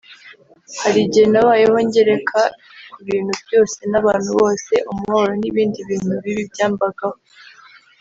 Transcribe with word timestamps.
Hari 0.81 0.99
igihe 1.05 1.25
nabayeho 1.29 1.77
ngereka 1.87 2.41
ku 2.91 2.99
bintu 3.07 3.31
byose 3.43 3.79
n’abantu 3.91 4.29
bose 4.39 4.73
umubabaro 4.89 5.33
n’ibindi 5.41 5.77
bintu 5.89 6.13
bibi 6.23 6.43
byambagaho 6.53 7.17